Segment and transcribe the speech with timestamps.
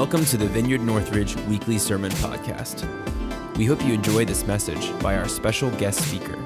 [0.00, 2.86] Welcome to the Vineyard Northridge Weekly Sermon Podcast.
[3.58, 6.42] We hope you enjoy this message by our special guest speaker.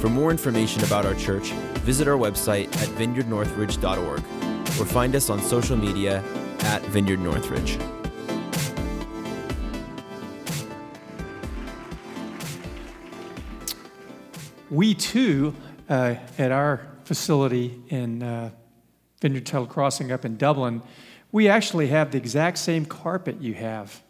[0.00, 1.50] For more information about our church,
[1.84, 6.24] visit our website at vineyardnorthridge.org or find us on social media
[6.60, 7.76] at Vineyard Northridge.
[14.70, 15.54] We too,
[15.90, 18.50] uh, at our facility in uh,
[19.20, 20.80] Vineyard Tuttle Crossing up in Dublin,
[21.32, 24.02] we actually have the exact same carpet you have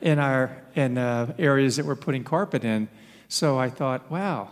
[0.00, 2.88] in our in uh, areas that we're putting carpet in.
[3.28, 4.50] So I thought, wow,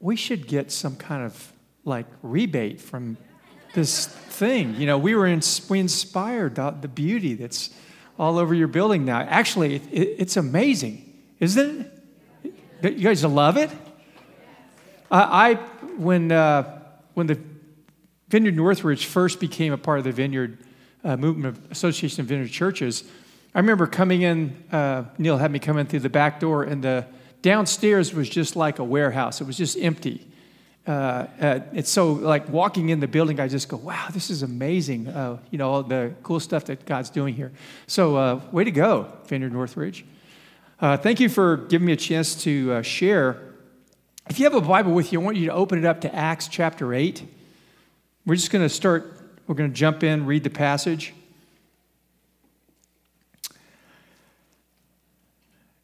[0.00, 1.52] we should get some kind of
[1.84, 3.16] like rebate from
[3.74, 4.74] this thing.
[4.76, 7.70] You know, we were in, we inspired the, the beauty that's
[8.18, 9.20] all over your building now.
[9.20, 11.90] Actually, it, it's amazing, isn't
[12.82, 12.94] it?
[12.94, 13.70] You guys love it.
[15.10, 15.54] I, I
[15.96, 16.80] when uh,
[17.14, 17.38] when the
[18.32, 20.56] Vineyard Northridge first became a part of the Vineyard
[21.04, 23.04] uh, Movement Association of Vineyard Churches,
[23.54, 26.82] I remember coming in, uh, Neil had me come in through the back door, and
[26.82, 27.04] the
[27.42, 29.42] downstairs was just like a warehouse.
[29.42, 30.26] It was just empty.
[30.86, 34.42] Uh, uh, it's so like walking in the building, I just go, wow, this is
[34.42, 35.08] amazing.
[35.08, 37.52] Uh, you know, all the cool stuff that God's doing here.
[37.86, 40.06] So, uh, way to go, Vineyard Northridge.
[40.80, 43.42] Thank you for giving me a chance to share.
[44.30, 46.14] If you have a Bible with you, I want you to open it up to
[46.14, 47.24] Acts chapter 8.
[48.24, 49.16] We're just going to start,
[49.48, 51.12] we're going to jump in, read the passage.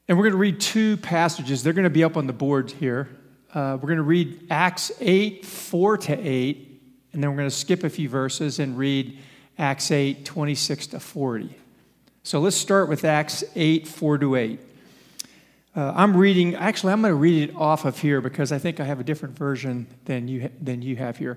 [0.06, 1.64] And we're going to read two passages.
[1.64, 3.09] They're going to be up on the board here.
[3.53, 6.81] Uh, we're going to read Acts 8, 4 to 8,
[7.12, 9.19] and then we're going to skip a few verses and read
[9.59, 11.56] Acts 8, 26 to 40.
[12.22, 14.61] So let's start with Acts 8, 4 to 8.
[15.75, 18.78] Uh, I'm reading, actually, I'm going to read it off of here because I think
[18.78, 21.37] I have a different version than you, than you have here.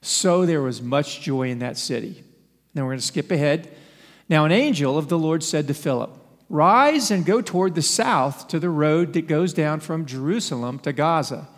[0.00, 2.22] So there was much joy in that city.
[2.74, 3.68] Now we're going to skip ahead.
[4.28, 6.10] Now, an angel of the Lord said to Philip,
[6.50, 10.92] Rise and go toward the south to the road that goes down from Jerusalem to
[10.92, 11.48] Gaza.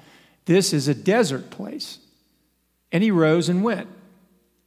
[0.46, 1.98] This is a desert place.
[2.90, 3.88] And he rose and went.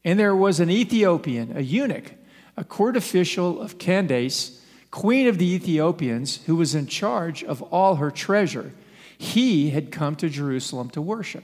[0.06, 2.14] And there was an Ethiopian, a eunuch,
[2.56, 7.96] a court official of Candace, queen of the Ethiopians, who was in charge of all
[7.96, 8.74] her treasure.
[9.18, 11.44] He had come to Jerusalem to worship.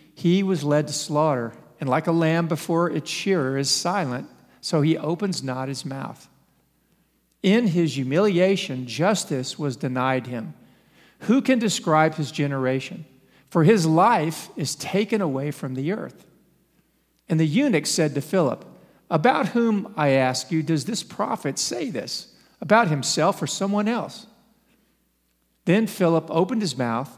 [0.21, 4.29] he was led to slaughter, and like a lamb before its shearer is silent,
[4.61, 6.29] so he opens not his mouth.
[7.41, 10.53] In his humiliation, justice was denied him.
[11.21, 13.05] Who can describe his generation?
[13.49, 16.27] For his life is taken away from the earth.
[17.27, 18.63] And the eunuch said to Philip,
[19.09, 22.35] About whom, I ask you, does this prophet say this?
[22.61, 24.27] About himself or someone else?
[25.65, 27.17] Then Philip opened his mouth,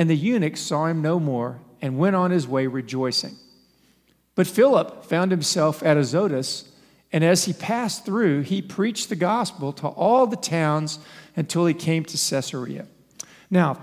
[0.00, 3.36] and the eunuch saw him no more and went on his way rejoicing.
[4.34, 6.72] But Philip found himself at Azotus,
[7.12, 11.00] and as he passed through, he preached the gospel to all the towns
[11.36, 12.86] until he came to Caesarea.
[13.50, 13.78] Now,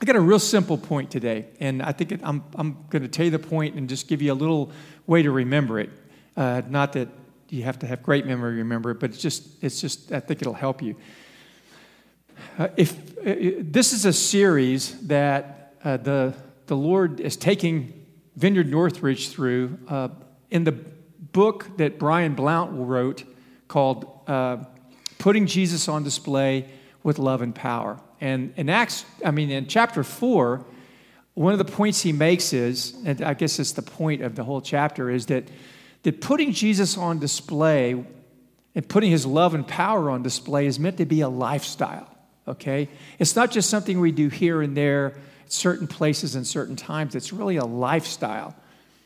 [0.00, 3.26] I got a real simple point today, and I think I'm, I'm going to tell
[3.26, 4.72] you the point and just give you a little
[5.06, 5.90] way to remember it.
[6.38, 7.08] Uh, not that
[7.50, 10.20] you have to have great memory to remember it, but it's just, it's just I
[10.20, 10.96] think it'll help you.
[12.58, 16.34] Uh, if uh, this is a series that uh, the
[16.66, 18.06] the Lord is taking
[18.36, 20.08] Vineyard Northridge through uh,
[20.50, 23.24] in the book that Brian Blount wrote
[23.66, 24.58] called uh,
[25.18, 26.68] Putting Jesus on Display
[27.02, 27.98] with Love and Power.
[28.20, 30.64] And in Acts, I mean, in chapter 4,
[31.34, 34.44] one of the points he makes is, and I guess it's the point of the
[34.44, 35.48] whole chapter, is that,
[36.02, 38.04] that putting Jesus on display
[38.74, 42.12] and putting his love and power on display is meant to be a lifestyle,
[42.48, 42.88] okay?
[43.18, 45.14] It's not just something we do here and there,
[45.46, 47.14] certain places and certain times.
[47.14, 48.54] It's really a lifestyle.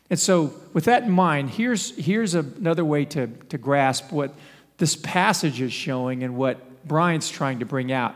[0.09, 4.33] And so, with that in mind, here's, here's another way to, to grasp what
[4.77, 8.15] this passage is showing and what Brian's trying to bring out.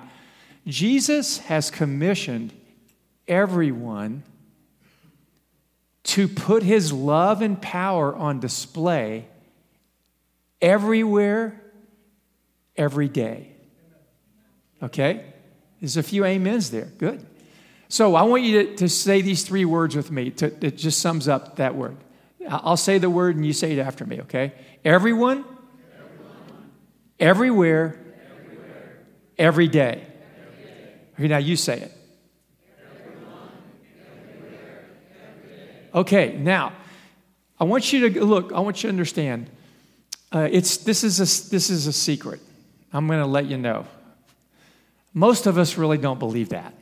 [0.68, 2.54] Jesus has commissioned
[3.28, 4.24] everyone
[6.04, 9.28] to put his love and power on display
[10.62, 11.62] everywhere,
[12.76, 13.57] every day.
[14.82, 15.26] Okay?
[15.80, 16.92] There's a few amens there.
[16.98, 17.26] Good.
[17.90, 20.32] So I want you to, to say these three words with me.
[20.32, 21.98] To, it just sums up that word.
[22.50, 24.54] I'll say the word and you say it after me, okay?
[24.86, 26.72] Everyone, Everyone.
[27.20, 29.00] everywhere, everywhere.
[29.38, 30.06] every day.
[31.16, 31.92] Okay, now you say it.
[35.94, 36.74] Okay, now
[37.60, 38.54] I want you to look.
[38.54, 39.50] I want you to understand.
[40.32, 42.40] Uh, it's this is a this is a secret.
[42.94, 43.88] I'm going to let you know.
[45.18, 46.76] Most of us really don't believe that.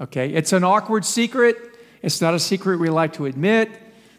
[0.00, 1.56] Okay, it's an awkward secret.
[2.02, 3.70] It's not a secret we like to admit.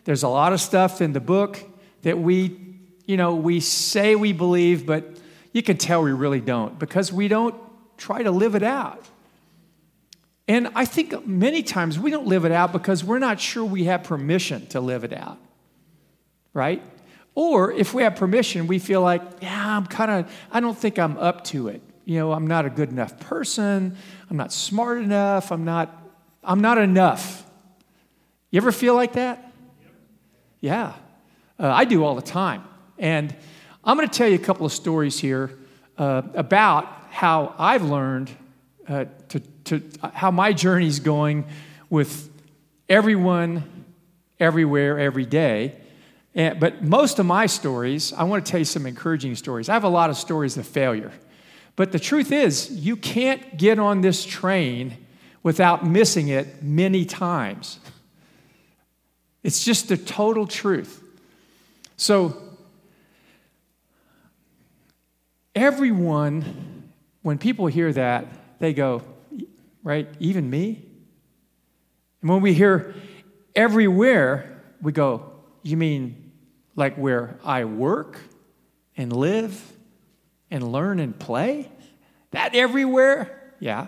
[0.06, 1.60] There's a lot of stuff in the book
[2.04, 2.58] that we,
[3.06, 5.18] you know, we say we believe, but
[5.52, 7.54] you can tell we really don't because we don't
[7.98, 9.04] try to live it out.
[10.48, 13.84] And I think many times we don't live it out because we're not sure we
[13.84, 15.40] have permission to live it out,
[16.54, 16.82] right?
[17.36, 20.98] Or if we have permission, we feel like, yeah, I'm kind of, I don't think
[20.98, 21.82] I'm up to it.
[22.10, 23.96] You know, I'm not a good enough person.
[24.32, 25.52] I'm not smart enough.
[25.52, 25.96] I'm not,
[26.44, 27.46] I'm not enough.
[28.50, 29.54] You ever feel like that?
[30.60, 30.94] Yeah.
[31.60, 32.64] Uh, I do all the time.
[32.98, 33.36] And
[33.84, 35.56] I'm going to tell you a couple of stories here
[36.00, 38.32] uh, about how I've learned
[38.88, 41.46] uh, to, to how my journey's going
[41.92, 42.28] with
[42.90, 43.86] everyone,
[44.40, 45.76] everywhere, every day.
[46.34, 49.70] And, but most of my stories, I want to tell you some encouraging stories.
[49.70, 51.12] I have a lot of stories of failure.
[51.80, 54.98] But the truth is, you can't get on this train
[55.44, 57.80] without missing it many times.
[59.44, 61.02] It's just the total truth.
[61.96, 62.36] So,
[65.56, 66.92] everyone,
[67.22, 68.26] when people hear that,
[68.60, 69.02] they go,
[69.82, 70.10] right?
[70.20, 70.86] Even me?
[72.22, 72.94] And when we hear
[73.56, 75.32] everywhere, we go,
[75.64, 76.34] you mean
[76.76, 78.20] like where I work
[78.98, 79.79] and live
[80.52, 81.70] and learn and play?
[82.32, 83.54] That everywhere?
[83.60, 83.88] Yeah.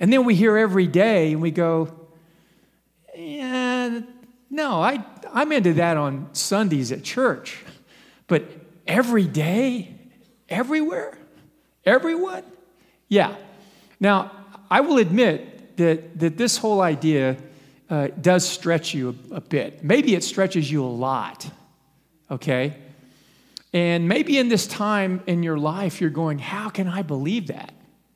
[0.00, 1.94] And then we hear every day and we go,
[3.14, 4.00] yeah,
[4.50, 7.62] no, I, I'm into that on Sundays at church.
[8.26, 8.44] But
[8.86, 9.94] every day,
[10.48, 11.16] everywhere,
[11.84, 12.44] everyone?
[13.08, 13.36] Yeah.
[14.00, 14.32] Now,
[14.70, 17.36] I will admit that, that this whole idea
[17.90, 19.84] uh, does stretch you a, a bit.
[19.84, 21.48] Maybe it stretches you a lot,
[22.30, 22.76] okay?
[23.72, 27.72] And maybe in this time in your life, you're going, How can I believe that?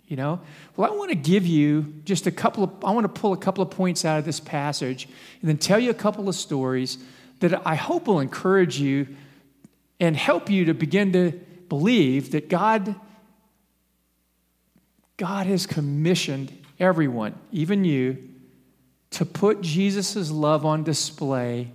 [0.06, 0.40] You know?
[0.76, 3.38] Well, I want to give you just a couple of, I want to pull a
[3.38, 5.08] couple of points out of this passage
[5.40, 6.98] and then tell you a couple of stories
[7.40, 9.08] that I hope will encourage you
[9.98, 11.32] and help you to begin to
[11.68, 12.94] believe that God
[15.16, 18.28] God has commissioned everyone, even you,
[19.10, 21.72] to put Jesus' love on display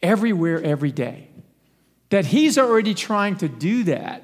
[0.00, 1.28] everywhere, every day.
[2.12, 4.22] That He's already trying to do that,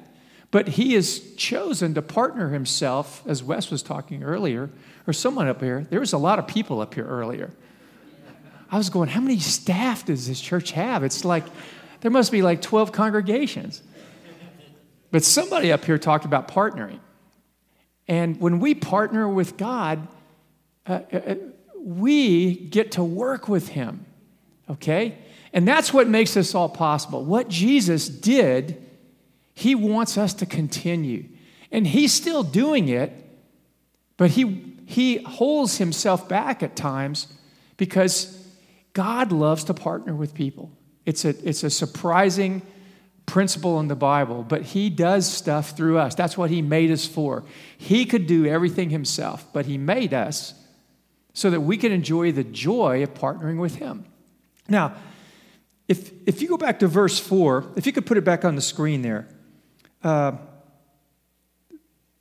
[0.51, 4.69] but He has chosen to partner Himself, as Wes was talking earlier,
[5.07, 5.87] or someone up here.
[5.89, 7.49] There was a lot of people up here earlier.
[8.71, 11.03] I was going, how many staff does this church have?
[11.03, 11.45] It's like,
[12.01, 13.81] there must be like 12 congregations.
[15.09, 16.99] But somebody up here talked about partnering.
[18.07, 20.07] And when we partner with God,
[20.85, 21.35] uh, uh, uh,
[21.79, 24.05] we get to work with Him,
[24.69, 25.17] okay?
[25.53, 27.23] And that's what makes this all possible.
[27.23, 28.83] What Jesus did,
[29.53, 31.25] He wants us to continue.
[31.71, 33.11] And He's still doing it,
[34.17, 37.27] but He, he holds Himself back at times
[37.77, 38.35] because
[38.93, 40.71] God loves to partner with people.
[41.05, 42.61] It's a, it's a surprising
[43.25, 46.15] principle in the Bible, but He does stuff through us.
[46.15, 47.43] That's what He made us for.
[47.77, 50.53] He could do everything Himself, but He made us
[51.33, 54.05] so that we can enjoy the joy of partnering with Him.
[54.67, 54.95] Now,
[55.89, 58.55] if, if you go back to verse 4, if you could put it back on
[58.55, 59.27] the screen there,
[60.03, 60.33] uh,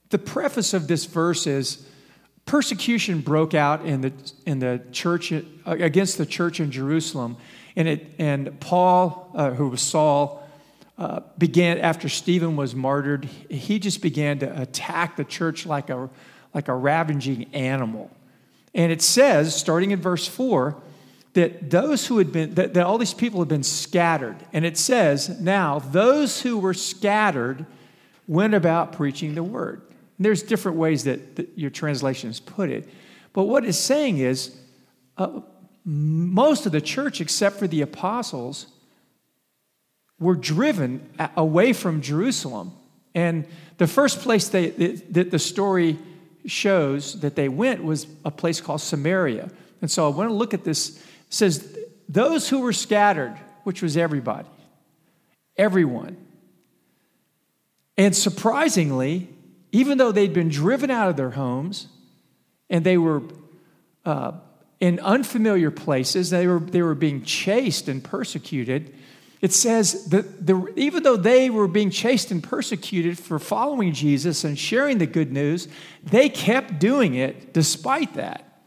[0.09, 1.87] the preface of this verse is
[2.47, 4.13] persecution broke out in the,
[4.47, 7.37] in the church uh, against the church in Jerusalem.
[7.77, 10.49] And, it, and Paul, uh, who was Saul,
[10.97, 16.09] uh, began, after Stephen was martyred, he just began to attack the church like a,
[16.55, 18.11] like a ravaging animal.
[18.75, 20.75] And it says, starting in verse 4,
[21.39, 24.37] that those who had been, that, that all these people had been scattered.
[24.53, 27.65] And it says, now, those who were scattered
[28.27, 29.83] went about preaching the word.
[30.17, 32.89] And there's different ways that, that, your translations put it.
[33.33, 34.57] But what it's saying is,
[35.17, 35.43] uh,
[35.85, 38.67] most of the church, except for the apostles,
[40.19, 42.73] were driven away from Jerusalem.
[43.15, 46.01] And the first place they, that the story
[46.47, 49.49] shows that they went was a place called Samaria.
[49.81, 51.01] And so I want to look at this.
[51.29, 51.77] Says,
[52.09, 54.49] Those who were scattered, which was everybody,
[55.57, 56.17] everyone.
[57.97, 59.29] And surprisingly,
[59.73, 61.89] even though they'd been driven out of their homes
[62.71, 63.23] and they were
[64.05, 64.33] uh,
[64.79, 68.95] in unfamiliar places, they were, they were being chased and persecuted
[69.41, 74.43] it says that the, even though they were being chased and persecuted for following Jesus
[74.43, 75.69] and sharing the good news,
[76.03, 78.61] they kept doing it despite that.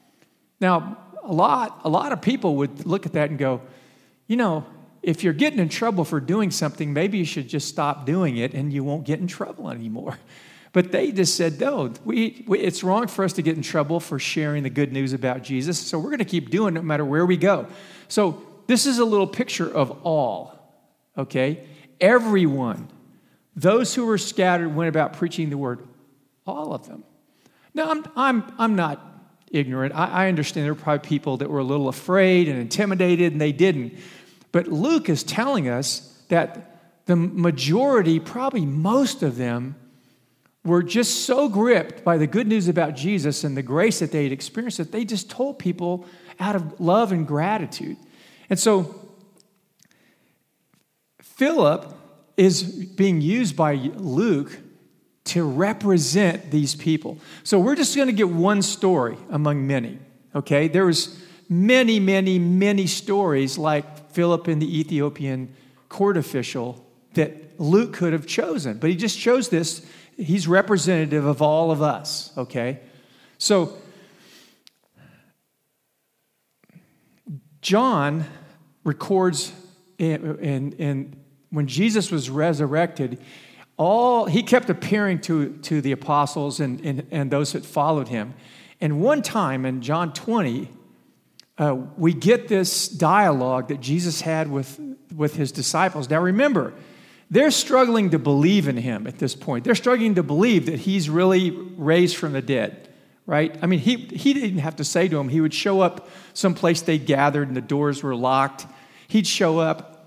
[0.62, 3.62] Now, a lot, a lot of people would look at that and go,
[4.28, 4.66] you know,
[5.02, 8.54] if you're getting in trouble for doing something, maybe you should just stop doing it
[8.54, 10.18] and you won't get in trouble anymore.
[10.74, 14.00] But they just said, no, we, we, it's wrong for us to get in trouble
[14.00, 16.82] for sharing the good news about Jesus, so we're going to keep doing it no
[16.82, 17.68] matter where we go.
[18.08, 20.62] So, this is a little picture of all
[21.18, 21.66] okay?
[22.00, 22.90] Everyone,
[23.56, 25.88] those who were scattered, went about preaching the word.
[26.46, 27.04] All of them.
[27.74, 29.11] Now, I'm, I'm, I'm not
[29.52, 29.94] ignorant.
[29.96, 33.42] I, I understand there were probably people that were a little afraid and intimidated and
[33.42, 33.98] they didn't.
[34.52, 39.76] But Luke is telling us that the majority, probably most of them,
[40.64, 44.24] were just so gripped by the good news about Jesus and the grace that they
[44.24, 46.06] had experienced that they just told people
[46.40, 47.98] out of love and gratitude.
[48.50, 49.10] And so
[51.20, 51.98] Philip
[52.38, 54.58] is being used by Luke
[55.24, 57.18] to represent these people.
[57.44, 60.00] So we're just going to get one story among many,
[60.36, 60.68] okay?
[60.68, 65.54] There was many, many, many stories like Philip and the Ethiopian
[65.90, 69.86] court official that Luke could have chosen, but he just chose this.
[70.18, 72.80] He's representative of all of us, okay?
[73.38, 73.78] So
[77.62, 78.26] John
[78.84, 79.54] records
[79.98, 81.16] in, in, in
[81.52, 83.20] when Jesus was resurrected,
[83.78, 88.34] all he kept appearing to, to the apostles and, and, and those that followed him.
[88.80, 90.70] And one time in John 20,
[91.58, 94.80] uh, we get this dialogue that Jesus had with,
[95.16, 96.10] with his disciples.
[96.10, 96.74] Now remember,
[97.30, 99.64] they're struggling to believe in him at this point.
[99.64, 102.90] They're struggling to believe that he's really raised from the dead,
[103.26, 103.58] right?
[103.62, 106.82] I mean, he, he didn't have to say to them, he would show up someplace
[106.82, 108.66] they gathered and the doors were locked.
[109.08, 110.01] He'd show up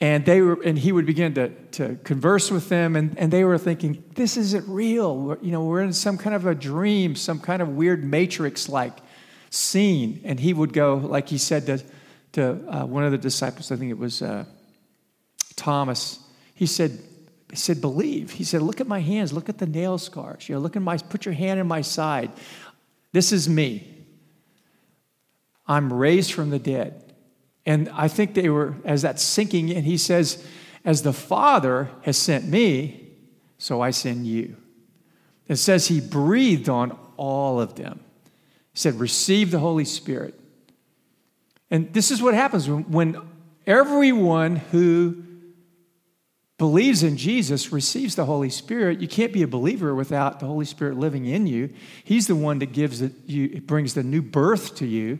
[0.00, 3.44] and they were and he would begin to, to converse with them and, and they
[3.44, 5.16] were thinking this isn't real.
[5.16, 8.68] We're, you know we're in some kind of a dream some kind of weird matrix
[8.68, 8.98] like
[9.50, 10.20] scene.
[10.24, 11.82] And he would go like he said to,
[12.32, 14.44] to uh, one of the disciples i think it was uh,
[15.56, 16.18] thomas
[16.54, 16.98] he said
[17.54, 18.32] he said believe.
[18.32, 19.32] He said look at my hands.
[19.32, 20.48] Look at the nail scars.
[20.48, 22.32] You know look at my put your hand in my side.
[23.12, 24.04] This is me.
[25.64, 27.03] I'm raised from the dead
[27.66, 30.44] and I think they were, as that's sinking in, he says,
[30.84, 33.08] As the Father has sent me,
[33.58, 34.56] so I send you.
[35.48, 38.00] It says he breathed on all of them.
[38.72, 40.38] He said, Receive the Holy Spirit.
[41.70, 43.20] And this is what happens when, when
[43.66, 45.24] everyone who
[46.58, 49.00] believes in Jesus receives the Holy Spirit.
[49.00, 51.70] You can't be a believer without the Holy Spirit living in you.
[52.04, 55.18] He's the one that gives the, you, it brings the new birth to you.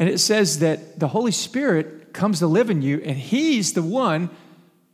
[0.00, 3.82] And it says that the Holy Spirit comes to live in you, and He's the
[3.82, 4.30] one,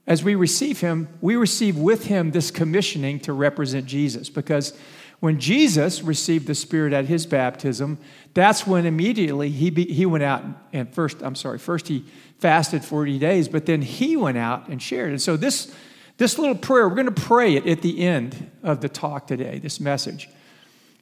[0.05, 4.29] as we receive Him, we receive with Him this commissioning to represent Jesus.
[4.29, 4.77] Because
[5.21, 7.99] when Jesus received the Spirit at His baptism,
[8.35, 12.05] that's when immediately He, be, he went out and first, I'm sorry, first He
[12.41, 15.11] fasted 40 days, but then He went out and shared.
[15.11, 15.73] And so this,
[16.17, 19.61] this little prayer, we're going to pray it at the end of the talk today,
[19.61, 20.29] this message.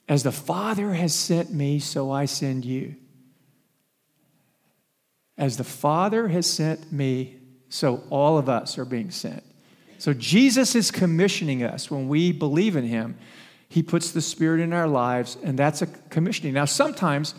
[0.07, 2.97] As the Father has sent me, so I send you.
[5.37, 7.37] As the Father has sent me,
[7.69, 9.43] so all of us are being sent.
[9.97, 13.17] So Jesus is commissioning us when we believe in Him.
[13.67, 16.53] He puts the Spirit in our lives, and that's a commissioning.
[16.53, 17.35] Now, sometimes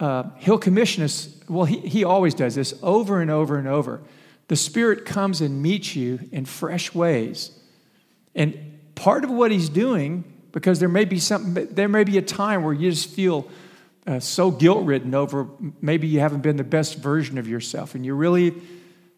[0.00, 4.02] uh, He'll commission us, well, he, he always does this over and over and over.
[4.48, 7.58] The Spirit comes and meets you in fresh ways.
[8.34, 12.22] And part of what He's doing, because there may be something, there may be a
[12.22, 13.48] time where you just feel
[14.06, 15.48] uh, so guilt ridden over
[15.80, 18.54] maybe you haven't been the best version of yourself and you're really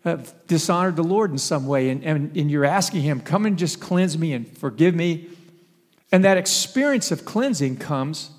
[0.06, 3.58] have dishonored the Lord in some way, and, and, and you're asking Him, come and
[3.58, 5.28] just cleanse me and forgive me.
[6.12, 8.30] And that experience of cleansing comes,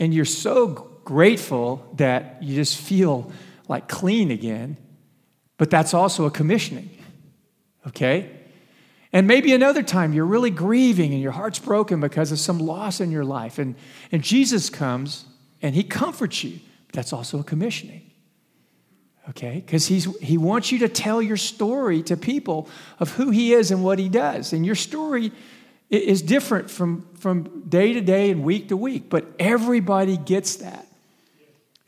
[0.00, 0.66] and you're so
[1.04, 3.30] grateful that you just feel
[3.68, 4.76] like clean again.
[5.58, 6.90] But that's also a commissioning,
[7.86, 8.30] okay?
[9.12, 13.00] And maybe another time you're really grieving and your heart's broken because of some loss
[13.00, 13.58] in your life.
[13.58, 13.76] And,
[14.10, 15.24] and Jesus comes
[15.62, 16.60] and he comforts you.
[16.86, 18.10] But That's also a commissioning.
[19.30, 19.62] Okay?
[19.64, 22.68] Because he wants you to tell your story to people
[23.00, 24.52] of who he is and what he does.
[24.52, 25.32] And your story
[25.90, 30.86] is different from, from day to day and week to week, but everybody gets that.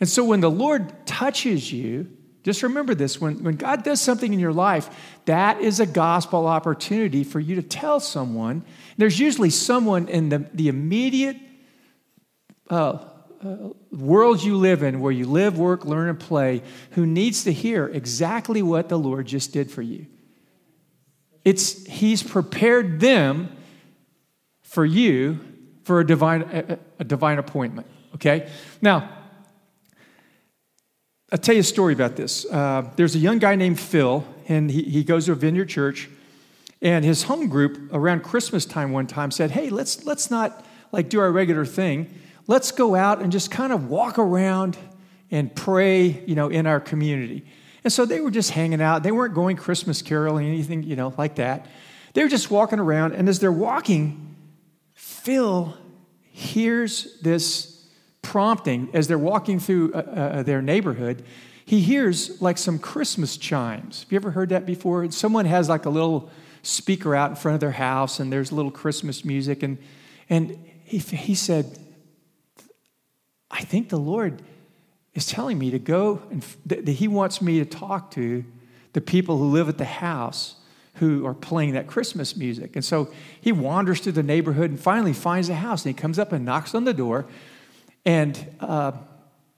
[0.01, 2.09] And so when the Lord touches you,
[2.45, 4.89] just remember this when, when God does something in your life,
[5.25, 8.65] that is a gospel opportunity for you to tell someone.
[8.97, 11.37] There's usually someone in the, the immediate
[12.71, 13.05] uh,
[13.93, 17.87] world you live in, where you live, work, learn, and play, who needs to hear
[17.87, 20.07] exactly what the Lord just did for you.
[21.45, 23.57] It's, he's prepared them
[24.63, 25.41] for you
[25.85, 27.87] for a divine, a, a divine appointment.
[28.17, 28.51] Okay?
[28.83, 29.09] Now,
[31.31, 32.45] I'll tell you a story about this.
[32.47, 36.09] Uh, there's a young guy named Phil, and he, he goes to a vineyard church.
[36.81, 41.09] And his home group around Christmas time one time said, Hey, let's, let's not like
[41.09, 42.13] do our regular thing.
[42.49, 44.77] Let's go out and just kind of walk around
[45.31, 47.45] and pray, you know, in our community.
[47.85, 49.03] And so they were just hanging out.
[49.03, 51.67] They weren't going Christmas caroling, anything, you know, like that.
[52.15, 53.13] They were just walking around.
[53.13, 54.35] And as they're walking,
[54.95, 55.77] Phil
[56.33, 57.87] hears this
[58.23, 61.25] prompting as they're walking through uh, uh, their neighborhood.
[61.67, 64.05] He hears like some Christmas chimes.
[64.05, 65.11] Have you ever heard that before?
[65.11, 66.31] Someone has like a little
[66.63, 69.63] speaker out in front of their house and there's little Christmas music.
[69.63, 69.77] And,
[70.31, 71.79] and he, he said,
[73.51, 74.43] I think the Lord
[75.15, 78.45] is telling me to go and that he wants me to talk to
[78.93, 80.57] the people who live at the house
[80.95, 82.75] who are playing that Christmas music.
[82.75, 83.09] And so
[83.41, 85.85] he wanders through the neighborhood and finally finds a house.
[85.85, 87.27] And he comes up and knocks on the door
[88.05, 88.93] and uh,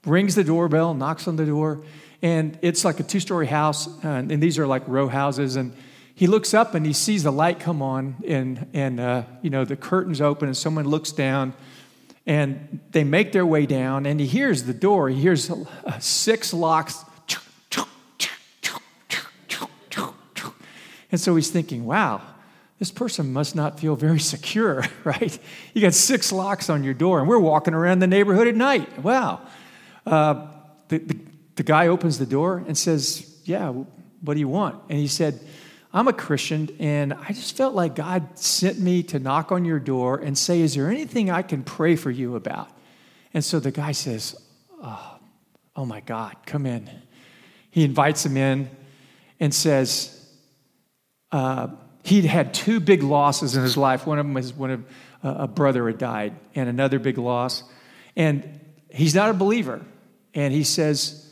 [0.05, 1.83] rings the doorbell, knocks on the door,
[2.23, 5.57] and it's like a two story house, and, and, these are like row houses.
[5.57, 5.75] And
[6.15, 9.65] he looks up and he sees the light come on, and, and uh, you know,
[9.65, 11.55] the curtains open, and someone looks down,
[12.27, 15.09] and they make their way down, and he hears the door.
[15.09, 17.05] He hears uh, six locks.
[21.13, 22.23] And so he's thinking, wow,
[22.79, 25.39] this person must not feel very secure, right?
[25.75, 28.99] You got six locks on your door, and we're walking around the neighborhood at night.
[29.01, 29.41] Wow.
[30.07, 30.47] Uh,
[30.89, 31.19] the, the,
[31.57, 34.81] the guy opens the door and says, Yeah, what do you want?
[34.89, 35.41] And he said,
[35.93, 39.81] I'm a Christian, and I just felt like God sent me to knock on your
[39.81, 42.71] door and say, Is there anything I can pray for you about?
[43.35, 44.37] And so the guy says,
[44.83, 45.19] Oh,
[45.75, 46.89] oh my God, come in.
[47.71, 48.71] He invites him in
[49.41, 50.17] and says,
[51.33, 51.69] uh,
[52.03, 54.07] he'd had two big losses in his life.
[54.07, 54.85] One of them was when
[55.23, 57.63] a, a brother had died, and another big loss.
[58.17, 59.81] And he's not a believer.
[60.35, 61.30] And he says,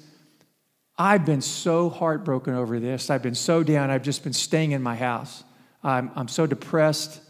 [0.99, 3.09] I've been so heartbroken over this.
[3.09, 3.91] I've been so down.
[3.91, 5.45] I've just been staying in my house.
[5.83, 7.21] I'm, I'm so depressed.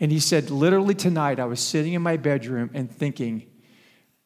[0.00, 3.46] And he said, literally tonight, I was sitting in my bedroom and thinking,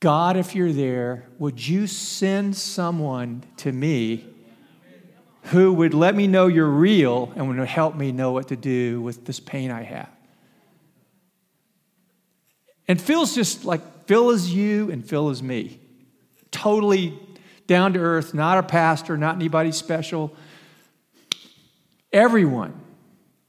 [0.00, 4.26] God, if you're there, would you send someone to me
[5.44, 9.00] who would let me know you're real and would help me know what to do
[9.02, 10.08] with this pain I have.
[12.87, 15.80] And Phil's just like, Phil is you and Phil is me.
[16.50, 17.18] Totally
[17.66, 20.35] down to earth, not a pastor, not anybody special.
[22.12, 22.79] Everyone,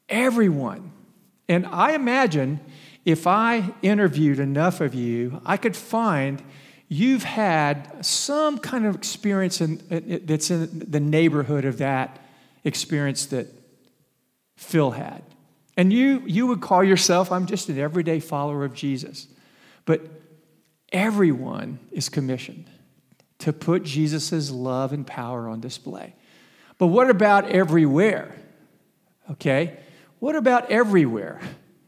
[0.08, 0.92] everyone.
[1.50, 2.60] And I imagine
[3.06, 6.42] if I interviewed enough of you, I could find
[6.88, 9.82] you've had some kind of experience in,
[10.26, 12.20] that's in the neighborhood of that
[12.64, 13.48] experience that
[14.56, 15.24] Phil had.
[15.76, 19.28] And you, you would call yourself, I'm just an everyday follower of Jesus.
[19.86, 20.02] But
[20.92, 22.70] everyone is commissioned
[23.44, 26.16] to put Jesus' love and power on display.
[26.78, 28.34] But what about everywhere?
[29.32, 29.78] Okay?
[30.20, 31.42] What about everywhere?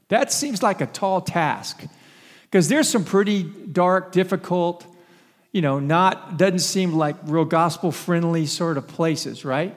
[0.09, 1.85] That seems like a tall task
[2.43, 4.85] because there's some pretty dark, difficult,
[5.53, 9.73] you know, not, doesn't seem like real gospel friendly sort of places, right?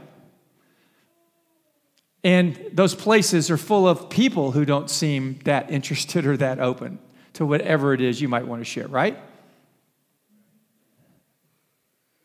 [2.24, 6.98] And those places are full of people who don't seem that interested or that open
[7.34, 9.16] to whatever it is you might want to share, right?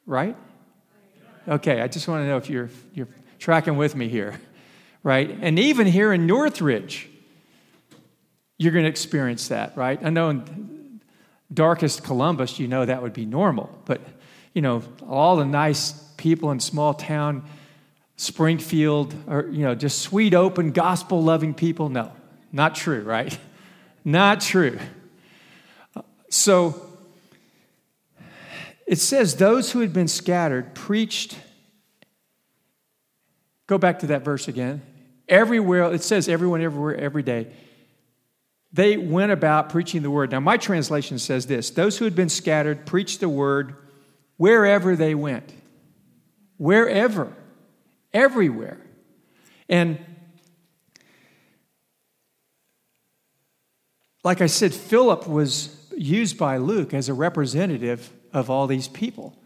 [0.05, 0.35] Right?
[1.47, 3.07] Okay, I just want to know if you're, you're
[3.39, 4.39] tracking with me here,
[5.03, 5.29] right?
[5.41, 7.09] And even here in Northridge,
[8.57, 9.99] you're going to experience that, right?
[10.01, 11.01] I know in
[11.53, 13.69] darkest Columbus, you know that would be normal.
[13.85, 14.01] But,
[14.53, 17.43] you know, all the nice people in small town,
[18.15, 21.89] Springfield, or, you know, just sweet, open, gospel loving people.
[21.89, 22.11] No,
[22.51, 23.37] not true, right?
[24.05, 24.79] Not true.
[26.27, 26.92] So
[28.85, 31.37] it says, those who had been scattered preached.
[33.67, 34.81] Go back to that verse again.
[35.29, 37.47] Everywhere, it says everyone, everywhere, every day.
[38.73, 40.31] They went about preaching the word.
[40.31, 43.75] Now, my translation says this those who had been scattered preached the word
[44.37, 45.53] wherever they went.
[46.57, 47.33] Wherever,
[48.13, 48.79] everywhere.
[49.69, 49.99] And
[54.23, 59.37] like I said, Philip was used by Luke as a representative of all these people.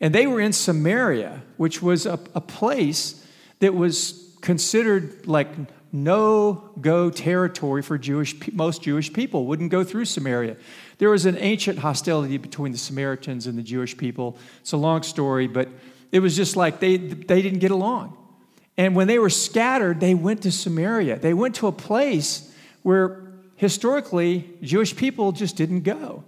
[0.00, 3.26] And they were in Samaria, which was a, a place
[3.60, 5.48] that was considered like
[5.92, 10.56] no go territory for Jewish, most Jewish people, wouldn't go through Samaria.
[10.98, 14.36] There was an ancient hostility between the Samaritans and the Jewish people.
[14.60, 15.68] It's a long story, but
[16.12, 18.16] it was just like they, they didn't get along.
[18.76, 21.18] And when they were scattered, they went to Samaria.
[21.18, 22.52] They went to a place
[22.82, 26.24] where historically Jewish people just didn't go.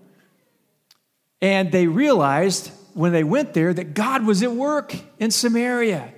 [1.40, 6.12] And they realized when they went there that God was at work in Samaria.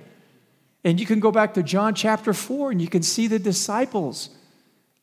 [0.83, 4.29] And you can go back to John chapter 4 and you can see the disciples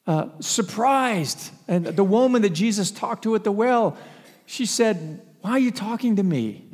[0.06, 1.50] uh, surprised.
[1.68, 3.96] And the woman that Jesus talked to at the well,
[4.46, 6.64] she said, Why are you talking to me?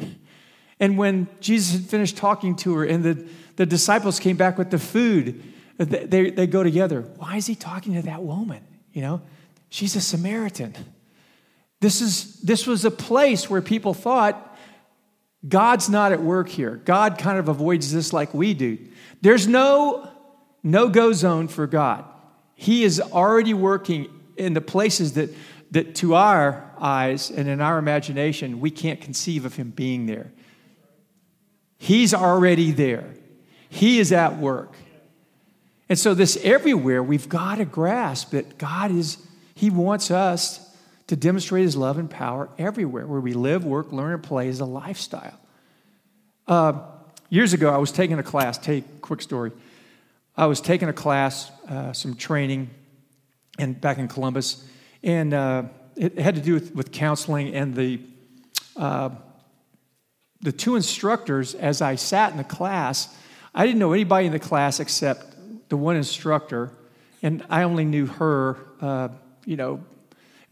[0.78, 4.70] And when Jesus had finished talking to her and the, the disciples came back with
[4.70, 5.40] the food,
[5.78, 7.02] they, they, they go together.
[7.18, 8.64] Why is he talking to that woman?
[8.92, 9.22] You know,
[9.68, 10.74] she's a Samaritan.
[11.82, 14.56] This, is, this was a place where people thought
[15.46, 16.76] God's not at work here.
[16.84, 18.78] God kind of avoids this like we do.
[19.20, 20.08] There's no
[20.62, 22.04] no go zone for God.
[22.54, 25.30] He is already working in the places that,
[25.72, 30.30] that to our eyes and in our imagination, we can't conceive of Him being there.
[31.78, 33.12] He's already there,
[33.68, 34.74] He is at work.
[35.88, 39.18] And so, this everywhere, we've got to grasp that God is,
[39.54, 40.71] He wants us
[41.06, 44.60] to demonstrate his love and power everywhere where we live, work, learn, and play as
[44.60, 45.38] a lifestyle.
[46.46, 46.80] Uh,
[47.28, 49.52] years ago, I was taking a class, take quick story.
[50.36, 52.70] I was taking a class, uh, some training
[53.58, 54.66] and back in Columbus,
[55.02, 55.64] and uh,
[55.96, 57.54] it had to do with, with counseling.
[57.54, 58.00] And the,
[58.76, 59.10] uh,
[60.40, 63.14] the two instructors, as I sat in the class,
[63.54, 65.26] I didn't know anybody in the class except
[65.68, 66.70] the one instructor,
[67.22, 69.08] and I only knew her, uh,
[69.44, 69.84] you know,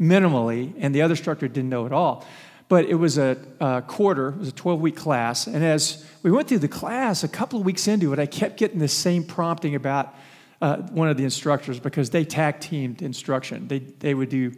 [0.01, 2.27] minimally, and the other instructor didn't know at all.
[2.69, 5.47] But it was a, a quarter, it was a 12 week class.
[5.47, 8.57] And as we went through the class, a couple of weeks into it, I kept
[8.57, 10.15] getting the same prompting about
[10.63, 13.67] uh, one of the instructors because they tag teamed instruction.
[13.69, 14.53] They, they would do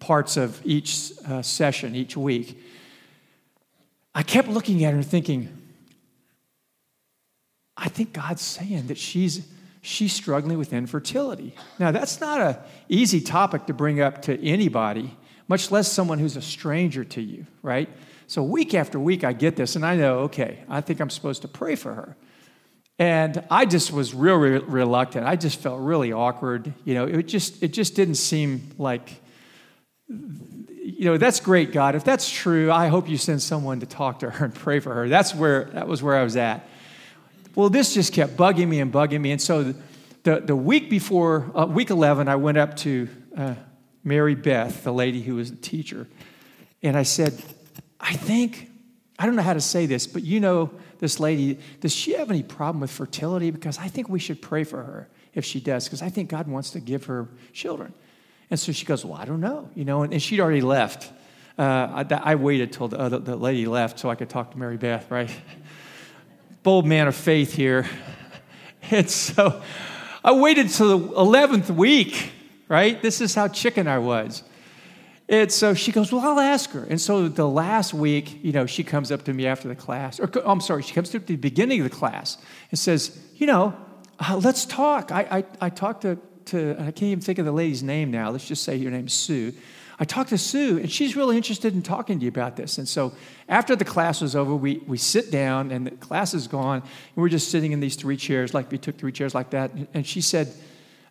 [0.00, 2.62] parts of each uh, session each week.
[4.14, 5.54] I kept looking at her thinking,
[7.76, 9.46] I think God's saying that she's
[9.80, 11.54] she's struggling with infertility.
[11.78, 12.56] Now, that's not an
[12.88, 17.46] easy topic to bring up to anybody, much less someone who's a stranger to you,
[17.62, 17.88] right?
[18.26, 21.42] So, week after week, I get this, and I know, okay, I think I'm supposed
[21.42, 22.16] to pray for her.
[22.98, 25.24] And I just was real re- reluctant.
[25.24, 26.72] I just felt really awkward.
[26.84, 29.22] You know, it just it just didn't seem like
[30.08, 31.94] you know, that's great, God.
[31.94, 34.92] If that's true, I hope you send someone to talk to her and pray for
[34.94, 35.08] her.
[35.08, 36.66] That's where that was where I was at.
[37.58, 39.32] Well, this just kept bugging me and bugging me.
[39.32, 39.74] And so
[40.22, 43.56] the, the week before, uh, week 11, I went up to uh,
[44.04, 46.06] Mary Beth, the lady who was the teacher,
[46.84, 47.32] and I said,
[47.98, 48.70] I think,
[49.18, 52.30] I don't know how to say this, but you know this lady, does she have
[52.30, 53.50] any problem with fertility?
[53.50, 56.46] Because I think we should pray for her if she does, because I think God
[56.46, 57.92] wants to give her children.
[58.52, 61.10] And so she goes, Well, I don't know, you know, and, and she'd already left.
[61.58, 64.58] Uh, I, I, waited till the, the, the lady left so I could talk to
[64.58, 65.28] Mary Beth, right?
[66.62, 67.86] Bold man of faith here.
[68.90, 69.60] And so
[70.24, 72.32] I waited till the 11th week,
[72.68, 73.02] right?
[73.02, 74.42] This is how chicken I was.
[75.28, 76.84] And so she goes, Well, I'll ask her.
[76.84, 80.18] And so the last week, you know, she comes up to me after the class,
[80.18, 82.38] or I'm sorry, she comes to the beginning of the class
[82.70, 83.76] and says, You know,
[84.18, 85.12] uh, let's talk.
[85.12, 85.20] I,
[85.60, 88.30] I, I talked to, to, I can't even think of the lady's name now.
[88.30, 89.52] Let's just say your name's Sue.
[90.00, 92.78] I talked to Sue, and she's really interested in talking to you about this.
[92.78, 93.12] And so
[93.48, 97.16] after the class was over, we, we sit down, and the class is gone, and
[97.16, 99.72] we're just sitting in these three chairs, like we took three chairs like that.
[99.94, 100.52] And she said,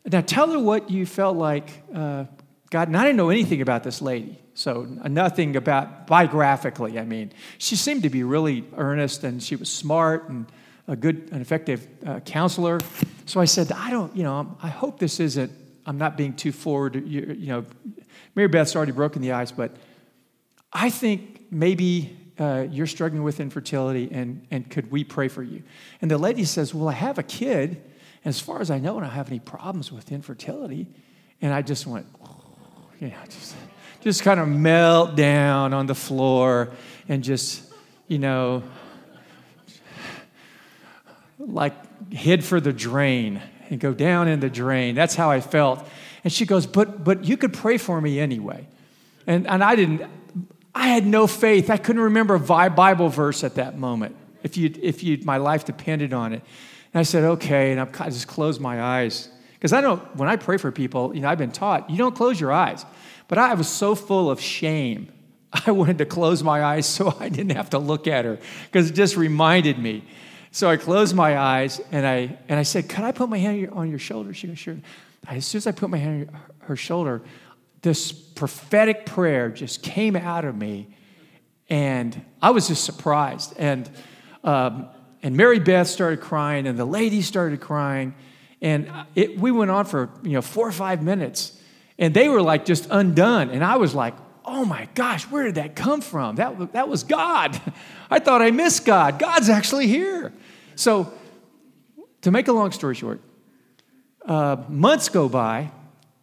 [0.06, 2.26] Now tell her what you felt like uh,
[2.70, 4.40] God, and I didn't know anything about this lady.
[4.54, 7.32] So nothing about biographically, I mean.
[7.58, 10.48] She seemed to be really earnest, and she was smart and
[10.88, 12.80] a good and effective uh, counselor.
[13.26, 15.52] So I said, I don't, you know, I hope this isn't,
[15.86, 17.66] I'm not being too forward, you, you know,
[18.38, 19.76] Mary Beth's already broken the ice, but
[20.72, 25.64] I think maybe uh, you're struggling with infertility, and, and could we pray for you?
[26.04, 28.98] And the lady says, Well, I have a kid, and as far as I know,
[28.98, 30.86] I don't have any problems with infertility.
[31.42, 32.44] And I just went, oh,
[33.00, 33.56] you know, just,
[34.02, 36.70] just kind of melt down on the floor
[37.10, 37.64] and just,
[38.08, 38.62] you know,
[41.40, 41.74] like
[42.14, 44.94] head for the drain and go down in the drain.
[44.94, 45.88] That's how I felt.
[46.28, 48.68] And she goes, But, but you could pray for me anyway.
[49.28, 50.12] And, and I didn't,
[50.76, 51.70] I had no faith.
[51.70, 54.14] I couldn't remember a Bible verse at that moment
[54.44, 56.44] if, you, if you, my life depended on it.
[56.94, 57.72] And I said, Okay.
[57.72, 59.30] And I just closed my eyes.
[59.54, 62.14] Because I don't, when I pray for people, you know, I've been taught, you don't
[62.14, 62.86] close your eyes.
[63.30, 65.10] But I was so full of shame.
[65.66, 68.90] I wanted to close my eyes so I didn't have to look at her because
[68.90, 70.04] it just reminded me.
[70.52, 73.70] So I closed my eyes and I, and I said, Could I put my hand
[73.72, 74.34] on your shoulder?
[74.34, 74.76] She goes, Sure.
[75.28, 77.22] As soon as I put my hand on her shoulder,
[77.82, 80.88] this prophetic prayer just came out of me.
[81.70, 83.54] And I was just surprised.
[83.58, 83.90] And,
[84.44, 84.90] um,
[85.24, 88.16] and Mary Beth started crying, and the lady started crying.
[88.62, 91.60] And it, we went on for you know four or five minutes,
[92.00, 93.50] and they were like just undone.
[93.50, 94.16] And I was like,
[94.48, 96.38] oh my gosh, where did that come from?
[96.38, 97.60] That, that was God.
[98.10, 99.20] I thought I missed God.
[99.20, 100.34] God's actually here.
[100.76, 101.12] So,
[102.22, 103.20] to make a long story short,
[104.28, 105.72] uh, months go by,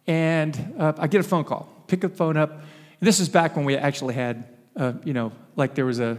[0.07, 1.67] and uh, I get a phone call.
[1.87, 2.61] Pick up the phone up.
[2.99, 6.17] this is back when we actually had, uh, you know, like there was a,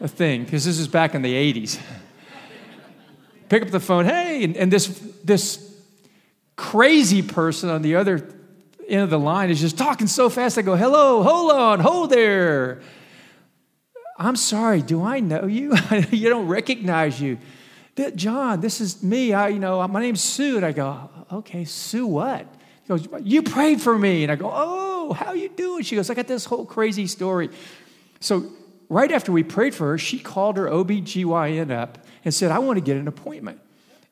[0.00, 1.80] a thing, because this is back in the 80s.
[3.48, 4.86] Pick up the phone, hey, and, and this,
[5.24, 5.74] this
[6.56, 8.28] crazy person on the other
[8.88, 10.58] end of the line is just talking so fast.
[10.58, 12.80] I go, hello, hold on, hold there.
[14.18, 15.74] I'm sorry, do I know you?
[16.10, 17.38] you don't recognize you.
[18.14, 19.32] John, this is me.
[19.32, 20.56] I, you know, my name's Sue.
[20.56, 22.46] And I go, okay, Sue what?
[22.82, 24.22] He goes, you prayed for me.
[24.22, 25.82] And I go, oh, how you doing?
[25.82, 27.50] She goes, I got this whole crazy story.
[28.20, 28.50] So
[28.88, 32.76] right after we prayed for her, she called her OBGYN up and said, I want
[32.78, 33.60] to get an appointment.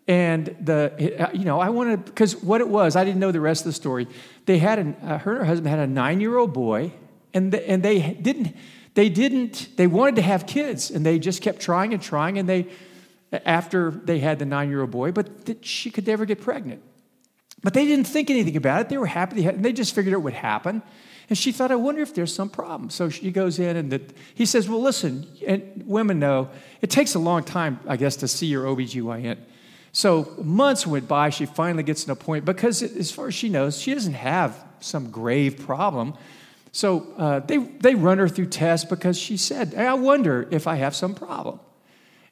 [0.09, 3.63] And the, you know, I wanted, because what it was, I didn't know the rest
[3.63, 4.07] of the story.
[4.45, 6.93] They had, an, uh, her and her husband had a nine year old boy,
[7.35, 8.55] and, the, and they didn't,
[8.95, 12.49] they didn't, they wanted to have kids, and they just kept trying and trying, and
[12.49, 12.69] they,
[13.45, 15.29] after they had the nine year old boy, but
[15.63, 16.83] she could never get pregnant.
[17.63, 18.89] But they didn't think anything about it.
[18.89, 20.83] They were happy, they, had, and they just figured it would happen.
[21.29, 22.91] And she thought, I wonder if there's some problem.
[22.91, 24.03] So she goes in, and the,
[24.35, 28.29] he says, Well, listen, and women know it takes a long time, I guess, to
[28.29, 29.39] see your OBGYN.
[29.93, 31.31] So months went by.
[31.31, 35.11] She finally gets an appointment because, as far as she knows, she doesn't have some
[35.11, 36.15] grave problem.
[36.71, 40.77] So uh, they, they run her through tests because she said, I wonder if I
[40.77, 41.59] have some problem.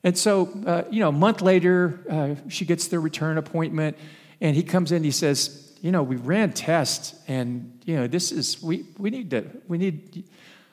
[0.04, 3.96] And so, uh, you know, a month later, uh, she gets the return appointment,
[4.38, 5.02] and he comes in.
[5.02, 9.30] He says, "You know, we ran tests, and you know, this is we we need
[9.30, 10.24] to we need.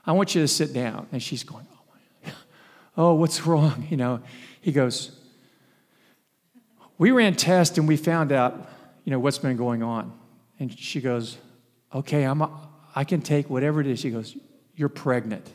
[0.05, 1.79] I want you to sit down." And she's going, "Oh,
[2.25, 2.31] my,
[2.97, 4.19] oh, what's wrong?" You know,
[4.59, 5.17] he goes,
[6.97, 8.69] "We ran tests, and we found out,
[9.05, 10.11] you know, what's been going on."
[10.59, 11.37] And she goes,
[11.95, 12.43] "Okay, I'm
[12.93, 14.35] I can take whatever it is." She goes,
[14.75, 15.49] "You're pregnant,"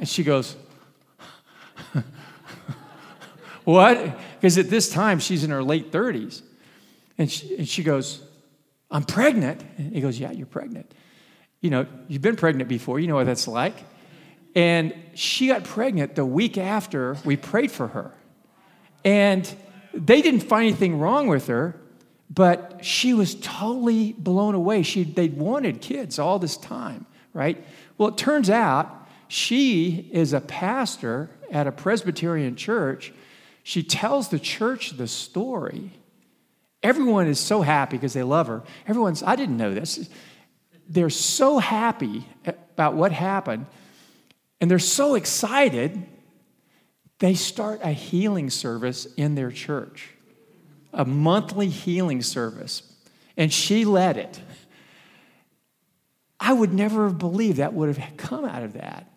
[0.00, 0.56] and she goes.
[3.66, 4.16] What?
[4.36, 6.40] Because at this time, she's in her late 30s.
[7.18, 8.22] And she, and she goes,
[8.92, 9.60] I'm pregnant.
[9.76, 10.92] And he goes, Yeah, you're pregnant.
[11.60, 13.74] You know, you've been pregnant before, you know what that's like.
[14.54, 18.14] And she got pregnant the week after we prayed for her.
[19.04, 19.52] And
[19.92, 21.74] they didn't find anything wrong with her,
[22.30, 24.84] but she was totally blown away.
[24.84, 27.62] She, they'd wanted kids all this time, right?
[27.98, 33.12] Well, it turns out she is a pastor at a Presbyterian church
[33.66, 35.90] she tells the church the story.
[36.84, 38.62] Everyone is so happy because they love her.
[38.86, 40.08] Everyone's, I didn't know this.
[40.88, 43.66] They're so happy about what happened,
[44.60, 46.06] and they're so excited,
[47.18, 50.10] they start a healing service in their church,
[50.92, 52.84] a monthly healing service.
[53.36, 54.40] And she led it.
[56.38, 59.10] I would never have believed that would have come out of that.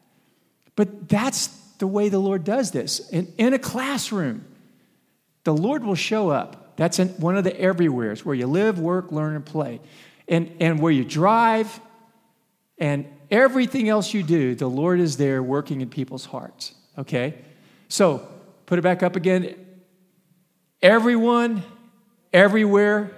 [0.75, 3.09] But that's the way the Lord does this.
[3.09, 4.45] In, in a classroom,
[5.45, 6.75] the Lord will show up.
[6.75, 9.81] That's in one of the everywheres where you live, work, learn, and play.
[10.27, 11.79] And, and where you drive
[12.77, 16.75] and everything else you do, the Lord is there working in people's hearts.
[16.97, 17.35] Okay?
[17.87, 18.27] So,
[18.65, 19.55] put it back up again.
[20.81, 21.63] Everyone,
[22.31, 23.11] everywhere,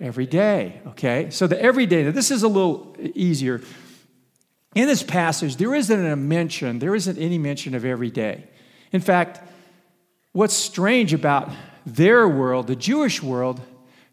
[0.00, 0.80] every day.
[0.88, 1.30] Okay?
[1.30, 3.60] So, the everyday, now this is a little easier
[4.74, 8.44] in this passage, there isn't a mention, there isn't any mention of every day.
[8.92, 9.40] In fact,
[10.32, 11.50] what's strange about
[11.86, 13.60] their world, the Jewish world,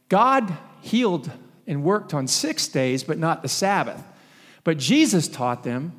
[0.10, 1.32] God healed
[1.68, 4.04] and worked on six days, but not the Sabbath.
[4.64, 5.94] But Jesus taught them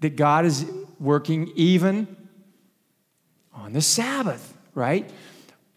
[0.00, 0.64] that God is,
[0.98, 2.16] working even
[3.52, 5.10] on the Sabbath, right?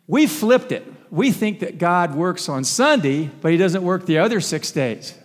[0.07, 0.85] We flipped it.
[1.09, 5.15] We think that God works on Sunday, but he doesn't work the other six days,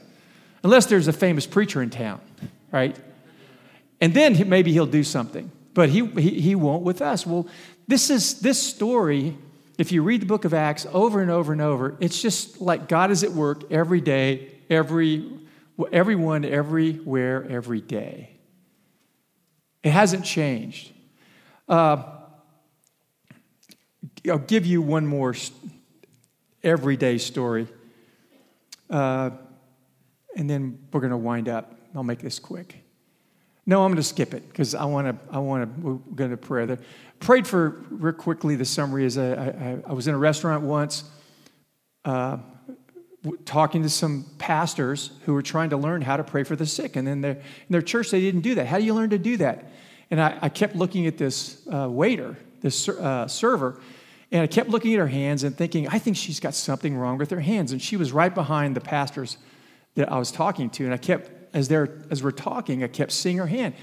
[0.64, 2.20] unless there's a famous preacher in town,
[2.72, 2.96] right?
[4.00, 7.26] And then maybe he'll do something, but he, he, he won't with us.
[7.26, 7.46] Well,
[7.86, 9.36] this is this story.
[9.78, 12.88] If you read the book of Acts over and over and over, it's just like
[12.88, 15.40] God is at work every day, every
[15.92, 18.30] everyone, everywhere, every day.
[19.82, 20.92] It hasn't changed.
[21.68, 22.02] Uh,
[24.28, 25.34] I'll give you one more
[26.62, 27.66] everyday story.
[28.90, 29.30] Uh,
[30.36, 31.74] and then we're going to wind up.
[31.94, 32.82] I'll make this quick.
[33.66, 35.34] No, I'm going to skip it because I want to.
[35.34, 35.80] I want to.
[35.80, 36.66] We're going to pray.
[36.66, 36.78] There.
[37.20, 38.56] Prayed for real quickly.
[38.56, 41.04] The summary is: I, I, I was in a restaurant once,
[42.04, 42.38] uh,
[43.44, 46.96] talking to some pastors who were trying to learn how to pray for the sick,
[46.96, 48.66] and then their in their church they didn't do that.
[48.66, 49.70] How do you learn to do that?
[50.10, 53.80] And I, I kept looking at this uh, waiter, this uh, server,
[54.32, 57.18] and I kept looking at her hands and thinking, I think she's got something wrong
[57.18, 57.72] with her hands.
[57.72, 59.38] And she was right behind the pastors
[59.96, 60.84] that I was talking to.
[60.84, 63.74] And I kept, as, they're, as we're talking, I kept seeing her hand.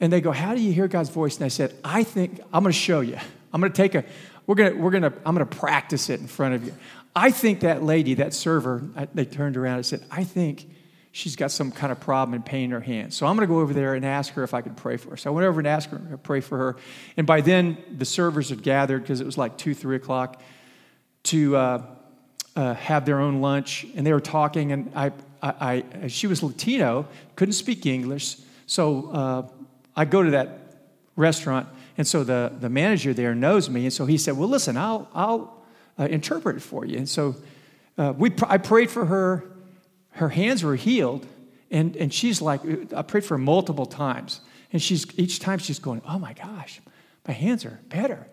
[0.00, 1.36] And they go, How do you hear God's voice?
[1.36, 3.18] And I said, I think I'm going to show you.
[3.52, 4.04] I'm going to take a,
[4.46, 6.74] we're going to, we're going to, I'm going to practice it in front of you.
[7.16, 10.68] I think that lady, that server, I, they turned around and said, I think
[11.12, 13.12] she's got some kind of problem and pain in her hand.
[13.12, 15.10] So I'm going to go over there and ask her if I could pray for
[15.10, 15.16] her.
[15.16, 16.76] So I went over and asked her to pray for her.
[17.16, 20.40] And by then, the servers had gathered because it was like 2, 3 o'clock
[21.24, 21.82] to uh,
[22.54, 23.84] uh, have their own lunch.
[23.96, 28.36] And they were talking, and I, I, I she was Latino, couldn't speak English.
[28.66, 29.48] So uh,
[29.96, 30.60] I go to that
[31.16, 33.84] restaurant, and so the, the manager there knows me.
[33.84, 35.64] And so he said, Well, listen, I'll, I'll
[35.98, 36.98] uh, interpret it for you.
[36.98, 37.36] And so
[37.96, 39.44] uh, we, I prayed for her
[40.18, 41.26] her hands were healed,
[41.70, 42.60] and, and she's like,
[42.92, 44.40] I prayed for her multiple times.
[44.72, 46.80] And she's each time she's going, Oh my gosh,
[47.26, 48.26] my hands are better.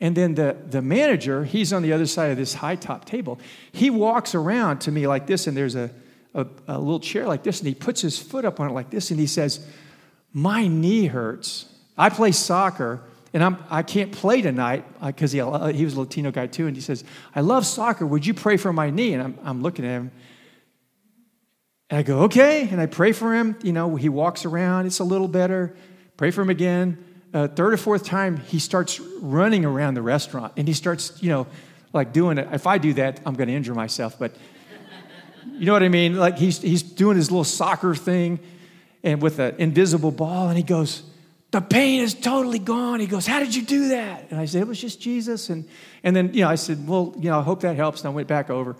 [0.00, 3.38] And then the, the manager, he's on the other side of this high top table.
[3.70, 5.90] He walks around to me like this, and there's a,
[6.34, 8.90] a, a little chair like this, and he puts his foot up on it like
[8.90, 9.66] this, and he says,
[10.32, 11.66] My knee hurts.
[11.96, 16.30] I play soccer, and I'm, I can't play tonight because he, he was a Latino
[16.30, 16.66] guy too.
[16.66, 18.06] And he says, I love soccer.
[18.06, 19.12] Would you pray for my knee?
[19.12, 20.10] And I'm, I'm looking at him,
[21.92, 22.66] and I go, okay.
[22.70, 23.54] And I pray for him.
[23.62, 25.76] You know, he walks around, it's a little better.
[26.16, 27.04] Pray for him again.
[27.34, 31.28] Uh, third or fourth time, he starts running around the restaurant and he starts, you
[31.28, 31.46] know,
[31.92, 32.48] like doing it.
[32.50, 34.18] If I do that, I'm going to injure myself.
[34.18, 34.34] But
[35.46, 36.16] you know what I mean?
[36.16, 38.40] Like he's, he's doing his little soccer thing
[39.02, 40.48] and with an invisible ball.
[40.48, 41.02] And he goes,
[41.52, 42.98] the pain is totally gone.
[42.98, 44.30] He goes, How did you do that?
[44.30, 45.50] And I said, It was just Jesus.
[45.50, 45.68] And,
[46.02, 48.00] and then, you know, I said, Well, you know, I hope that helps.
[48.00, 48.74] And I went back over.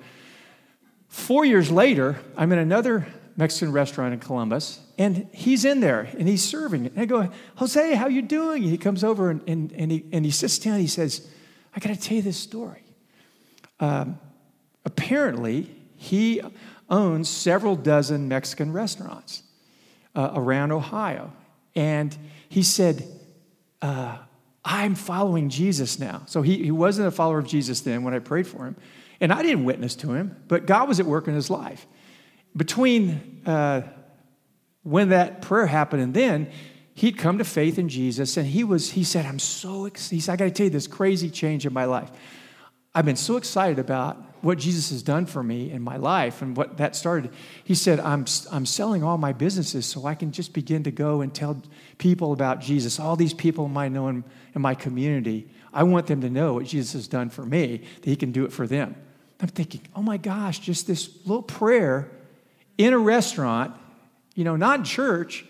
[1.09, 6.27] Four years later, I'm in another Mexican restaurant in Columbus, and he's in there and
[6.27, 6.93] he's serving it.
[6.93, 8.63] And I go, Jose, how you doing?
[8.63, 10.81] And he comes over and, and, and, he, and he sits down.
[10.81, 11.29] he says,
[11.77, 12.83] I got to tell you this story.
[13.81, 14.19] Um,
[14.87, 15.71] apparently,
[16.03, 16.41] he
[16.91, 19.45] owns several dozen Mexican restaurants
[20.17, 21.33] uh, around Ohio.
[21.77, 22.17] And
[22.49, 23.07] he said,
[23.81, 24.19] uh,
[24.65, 26.23] I'm following Jesus now.
[26.27, 28.75] So he, he wasn't a follower of Jesus then when I prayed for him.
[29.21, 31.87] And I didn't witness to him, but God was at work in his life.
[32.57, 33.83] Between uh,
[34.83, 36.51] when that prayer happened and then,
[36.95, 40.29] he'd come to faith in Jesus, and he was, he said, I'm so excited.
[40.29, 42.11] I got to tell you this crazy change in my life.
[42.93, 46.57] I've been so excited about what Jesus has done for me in my life and
[46.57, 47.31] what that started.
[47.65, 51.21] He said, I'm, I'm selling all my businesses so I can just begin to go
[51.21, 51.63] and tell
[51.99, 52.99] people about Jesus.
[52.99, 54.25] All these people I know in,
[54.55, 58.11] in my community, I want them to know what Jesus has done for me, that
[58.11, 58.97] he can do it for them.
[59.41, 62.11] I'm thinking, oh my gosh, just this little prayer
[62.79, 63.75] in a restaurant,
[64.35, 65.45] you know, not in church,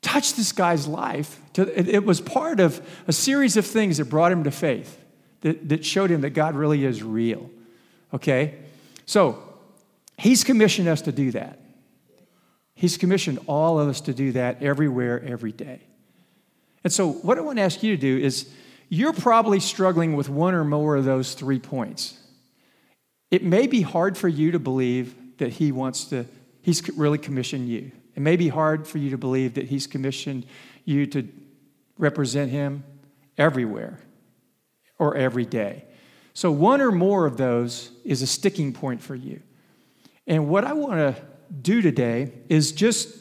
[0.00, 1.40] touched this guy's life.
[1.56, 5.02] It was part of a series of things that brought him to faith,
[5.42, 7.50] that, that showed him that God really is real.
[8.14, 8.54] Okay?
[9.06, 9.42] So,
[10.16, 11.58] he's commissioned us to do that.
[12.74, 15.80] He's commissioned all of us to do that everywhere, every day.
[16.82, 18.48] And so, what I want to ask you to do is
[18.88, 22.18] you're probably struggling with one or more of those three points.
[23.30, 26.26] It may be hard for you to believe that he wants to,
[26.62, 27.90] he's really commissioned you.
[28.14, 30.46] It may be hard for you to believe that he's commissioned
[30.84, 31.28] you to
[31.98, 32.84] represent him
[33.36, 33.98] everywhere
[34.98, 35.84] or every day.
[36.34, 39.40] So, one or more of those is a sticking point for you.
[40.26, 41.22] And what I want to
[41.62, 43.16] do today is just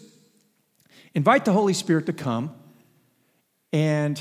[1.13, 2.55] invite the Holy Spirit to come
[3.71, 4.19] and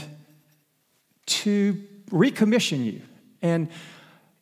[1.27, 3.01] to recommission you.
[3.41, 3.69] And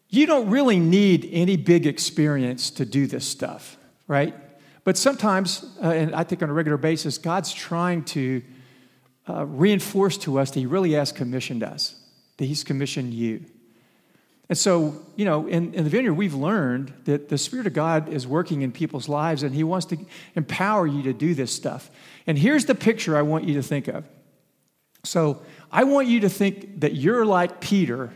[0.09, 3.77] you don't really need any big experience to do this stuff,
[4.09, 4.35] right?
[4.83, 8.43] But sometimes, uh, and I think on a regular basis, God's trying to
[9.29, 11.95] uh, reinforced to us that He really has commissioned us,
[12.39, 13.45] that He's commissioned you.
[14.51, 18.09] And so, you know, in, in the vineyard, we've learned that the Spirit of God
[18.09, 19.99] is working in people's lives and He wants to
[20.35, 21.89] empower you to do this stuff.
[22.27, 24.05] And here's the picture I want you to think of.
[25.05, 25.41] So,
[25.71, 28.13] I want you to think that you're like Peter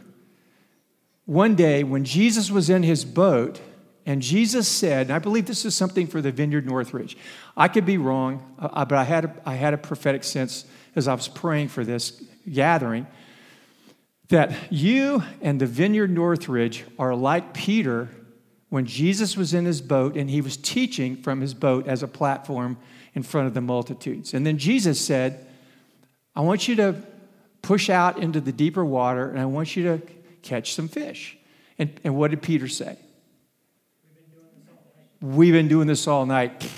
[1.25, 3.61] one day when Jesus was in his boat
[4.05, 7.17] and Jesus said, and I believe this is something for the Vineyard Northridge.
[7.57, 10.65] I could be wrong, uh, but I had, a, I had a prophetic sense
[10.97, 12.23] as I was praying for this
[12.53, 13.07] gathering
[14.29, 18.09] that you and the Vineyard Northridge are like Peter
[18.71, 22.09] when Jesus was in his boat and he was teaching from his boat as a
[22.09, 22.77] platform
[23.15, 24.35] in front of the multitudes.
[24.35, 25.47] And then Jesus said,
[26.35, 26.97] I want you to
[27.63, 30.03] push out into the deeper water and I want you to
[30.43, 31.39] catch some fish.
[31.79, 32.99] And, and what did Peter say?
[35.21, 36.69] We've been doing this all night.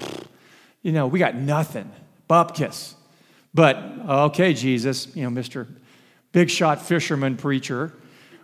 [0.82, 1.90] You know, we got nothing.
[2.28, 2.94] Bupkis.
[3.54, 3.76] But,
[4.06, 5.66] okay, Jesus, you know, Mr.
[6.36, 7.94] Big shot fisherman preacher,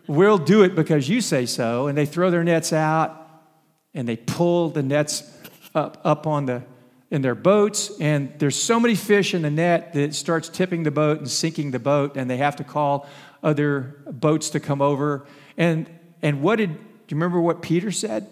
[0.07, 1.89] we'll do it because you say so.
[1.89, 3.45] And they throw their nets out
[3.93, 5.31] and they pull the nets
[5.75, 6.63] up, up on the
[7.11, 7.93] in their boats.
[8.01, 11.31] And there's so many fish in the net that it starts tipping the boat and
[11.31, 12.17] sinking the boat.
[12.17, 13.07] And they have to call
[13.43, 15.27] other boats to come over.
[15.59, 15.87] And
[16.23, 16.79] and what did do
[17.09, 18.27] you remember what peter said?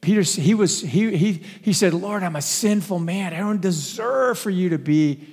[0.00, 3.32] Peter he was he he, he said lord i'm a sinful man.
[3.32, 5.28] I don't deserve for you to be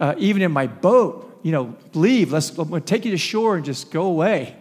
[0.00, 3.18] uh, even in my boat you know leave let's I'm going to take you to
[3.18, 4.54] shore and just go away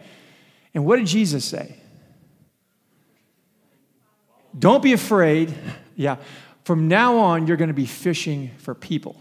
[0.74, 1.76] and what did jesus say
[4.58, 5.54] don't be afraid
[5.98, 6.18] yeah.
[6.64, 9.20] From now on, you're going to be fishing for people.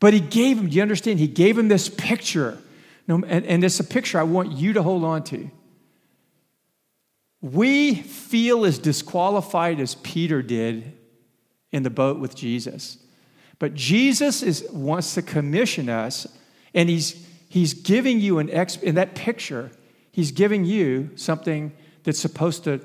[0.00, 1.18] But he gave him, do you understand?
[1.18, 2.58] He gave him this picture.
[3.06, 5.50] And, and it's a picture I want you to hold on to.
[7.40, 10.92] We feel as disqualified as Peter did
[11.70, 12.98] in the boat with Jesus.
[13.60, 16.26] But Jesus is, wants to commission us,
[16.74, 19.70] and he's, he's giving you an ex, in that picture,
[20.10, 21.70] he's giving you something
[22.02, 22.80] that's supposed to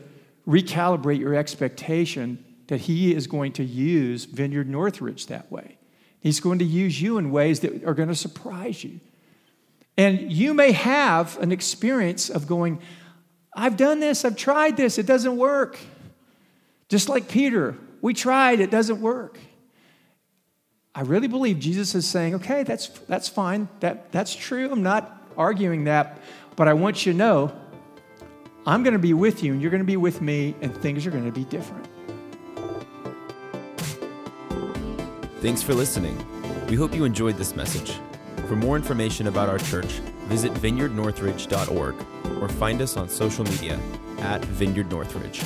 [0.47, 5.77] recalibrate your expectation that He is going to use Vineyard Northridge that way.
[6.19, 8.99] He's going to use you in ways that are going to surprise you.
[9.97, 12.81] And you may have an experience of going,
[13.55, 15.77] I've done this, I've tried this, it doesn't work.
[16.89, 19.39] Just like Peter, we tried, it doesn't work.
[20.97, 23.67] I really believe Jesus is saying, okay, that's, that's fine.
[23.81, 24.71] That, that's true.
[24.71, 26.19] I'm not arguing that.
[26.55, 27.53] But I want you to know
[28.65, 31.05] I'm going to be with you and you're going to be with me, and things
[31.05, 31.85] are going to be different.
[35.41, 36.17] Thanks for listening.
[36.67, 37.99] We hope you enjoyed this message.
[38.47, 41.95] For more information about our church, visit vineyardnorthridge.org
[42.41, 43.77] or find us on social media
[44.19, 45.43] at Vineyard Northridge.